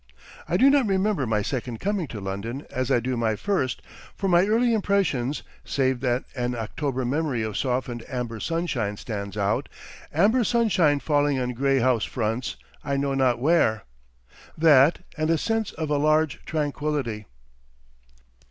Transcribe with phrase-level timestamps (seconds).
[0.49, 3.83] I do not remember my second coming to London as I do my first,
[4.15, 9.69] for my early impressions, save that an October memory of softened amber sunshine stands out,
[10.11, 13.83] amber sunshine falling on grey house fronts I know not where.
[14.57, 17.27] That, and a sense of a large tranquillity.